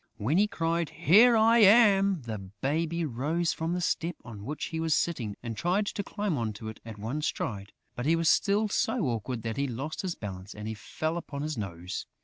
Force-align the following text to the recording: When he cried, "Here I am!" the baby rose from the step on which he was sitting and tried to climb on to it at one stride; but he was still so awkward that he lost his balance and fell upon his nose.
When 0.17 0.39
he 0.39 0.47
cried, 0.47 0.89
"Here 0.89 1.37
I 1.37 1.59
am!" 1.59 2.23
the 2.23 2.39
baby 2.39 3.05
rose 3.05 3.53
from 3.53 3.73
the 3.73 3.81
step 3.81 4.15
on 4.25 4.43
which 4.45 4.69
he 4.73 4.79
was 4.79 4.95
sitting 4.95 5.35
and 5.43 5.55
tried 5.55 5.85
to 5.85 6.03
climb 6.03 6.39
on 6.39 6.53
to 6.53 6.69
it 6.69 6.79
at 6.83 6.97
one 6.97 7.21
stride; 7.21 7.71
but 7.95 8.07
he 8.07 8.15
was 8.15 8.27
still 8.27 8.67
so 8.67 9.03
awkward 9.09 9.43
that 9.43 9.57
he 9.57 9.67
lost 9.67 10.01
his 10.01 10.15
balance 10.15 10.55
and 10.55 10.75
fell 10.75 11.17
upon 11.17 11.43
his 11.43 11.55
nose. 11.55 12.07